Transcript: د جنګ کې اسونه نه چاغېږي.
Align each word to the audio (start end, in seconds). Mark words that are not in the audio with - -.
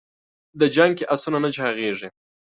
د 0.59 0.61
جنګ 0.75 0.91
کې 0.97 1.05
اسونه 1.13 1.37
نه 1.43 1.49
چاغېږي. 1.55 2.07